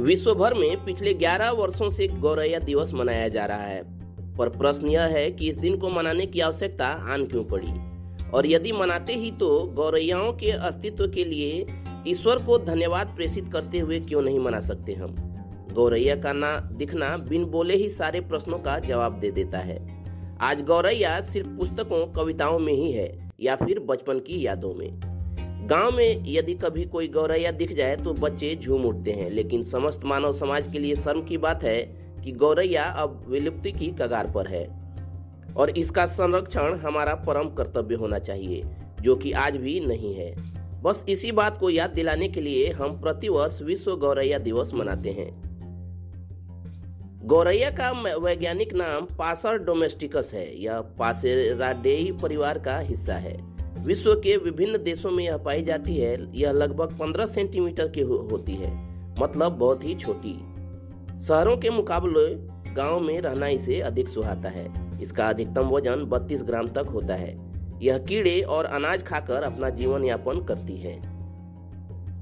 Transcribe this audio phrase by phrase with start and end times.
[0.00, 3.82] विश्व भर में पिछले 11 वर्षों से गौरैया दिवस मनाया जा रहा है।
[4.36, 7.88] पर प्रश्न यह है कि इस दिन को मनाने की आवश्यकता आन क्यों पड़ी?
[8.30, 11.66] और यदि मनाते ही तो गौरैयाओं के अस्तित्व के लिए
[12.08, 15.14] ईश्वर को धन्यवाद प्रेषित करते हुए क्यों नहीं मना सकते हम?
[15.72, 20.04] गौरैया का ना दिखना बिन बोले ही सारे प्रश्नों का जवाब दे देता है।
[20.40, 25.07] आज गौरैया सिर्फ़ पुस्तकों, कविताओं में ही है, या फिर बचपन की यादों में।
[25.68, 30.00] गाँव में यदि कभी कोई गौरैया दिख जाए तो बच्चे झूम उठते हैं। लेकिन समस्त
[30.04, 31.82] मानव समाज के लिए शर्म की बात है
[32.24, 34.88] कि गौरैया अब विलुप्ति की कगार पर है।
[35.56, 38.62] और इसका संरक्षण हमारा परम कर्तव्य होना चाहिए,
[39.00, 40.34] जो कि आज भी नहीं है।
[40.82, 45.42] बस इसी बात को याद दिलाने के लिए हम प्रतिवर्ष विश्व गौरैया दिवस मनाते हैं।
[47.24, 54.36] गौरैया का वैज्ञानिक नाम पासर डोमेस्टिकस है। यह पासेराडेई परिवार का हिस्सा है। विश्व के
[54.36, 58.88] विभिन्न देशों में यह पाई जाती है, यह लगभग 15 सेंटीमीटर की होती है
[59.20, 60.40] मतलब बहुत ही छोटी।
[61.24, 62.34] शहरों के मुकाबले
[62.74, 67.52] गाँव में रहना इसे अधिक सुहाता है। इसका अधिकतम वज़न 32 ग्राम तक होता है।
[67.82, 71.18] यह कीड़े और अनाज खाकर अपना जीवन यापन करती है।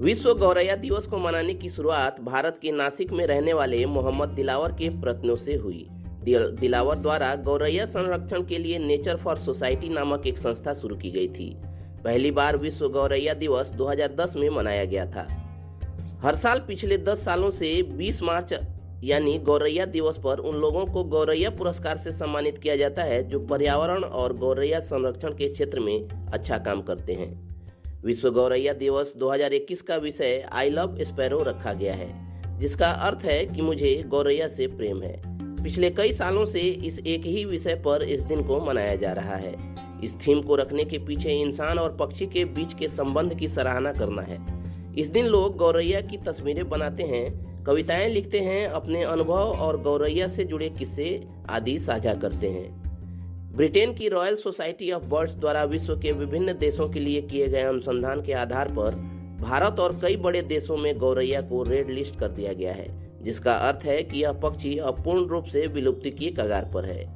[0.00, 4.72] विश्व गौरैया दिवस को मनाने की शुरुआत भारत के नासिक में रहने वाले मोहम्मद दिलावर
[4.72, 5.88] के प्रयत्नों से हुई।
[6.28, 11.28] दिलावर द्वारा गौरैया संरक्षण के लिए नेचर फॉर सोसाइटी नामक एक संस्था शुरू की गई
[11.28, 11.56] थी।
[12.04, 15.26] पहली बार विश्व गौरैया दिवस 2010 में मनाया गया था।
[16.22, 18.54] हर साल पिछले 10 सालों से 20 मार्च,
[19.04, 23.38] यानी गौरैया दिवस पर उन लोगों को गौरैया पुरस्कार से सम्मानित किया जाता है जो
[23.38, 27.56] पर्यावरण और गौरैया संरक्षण के क्षेत्र में अच्छा काम करते हैं।
[28.04, 32.10] विश्व गौरैया दिवस 2021 का विषय आई लव स्पैरो रखा गया है,
[32.58, 37.22] जिसका अर्थ है कि मुझे गौरैया से प्रेम है। पिछले कई सालों से इस एक
[37.24, 39.56] ही विषय पर इस दिन को मनाया जा रहा है।
[40.04, 43.92] इस थीम को रखने के पीछे इंसान और पक्षी के बीच के संबंध की सराहना
[43.92, 44.66] करना है।
[44.98, 50.28] इस दिन लोग गौरैया की तस्वीरें बनाते हैं, कविताएँ लिखते हैं, अपने अनुभव और गौरैया
[50.28, 52.86] से जुड़े किस्से आदि साझा करते हैं।
[53.56, 57.62] ब्रिटेन की रॉयल सोसाइटी ऑफ़ बर्ड्स द्वारा विश्व के विभिन्न देशों के लिए किए गए
[57.62, 62.28] अनुसंधान के आधार पर भारत और कई बड़े देशों में गौरैया को रेड लिस्ट कर
[62.28, 62.86] दिया गया है,
[63.22, 67.06] जिसका अर्थ है कि यह पक्षी अपूर्ण रूप से विलुप्ति की कगार पर है।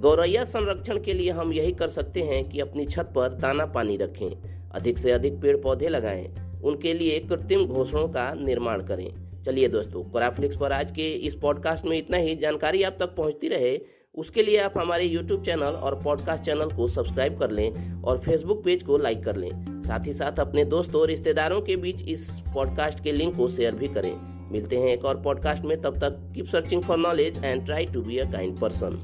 [0.00, 3.96] गौरैया संरक्षण के लिए हम यही कर सकते हैं कि अपनी छत पर दाना पानी
[3.96, 4.30] रखें,
[4.70, 6.28] अधिक से अधिक पेड़ पौधे लगाएँ,
[6.64, 9.14] उनके लिए कृत्रिम घोषणों का निर्माण करें।
[9.44, 13.48] चलिए दोस्तों क्राफ्लिक्स पर आज के इस पॉडकास्ट में इतना ही। जानकारी आप तक पहुँचती
[13.48, 18.18] रहे। उसके लिए आप हमारे YouTube चैनल और पॉडकास्ट चैनल को सब्सक्राइब कर लें और
[18.18, 19.50] फेसबुक पेज को लाइक कर लें।
[19.82, 23.74] साथ ही साथ अपने दोस्तों और रिश्तेदारों के बीच इस पॉडकास्ट के लिंक को शेयर
[23.74, 24.12] भी करें।
[24.52, 28.02] मिलते हैं एक और पॉडकास्ट में, तब तक keep searching for knowledge and try to
[28.02, 28.98] be a kind person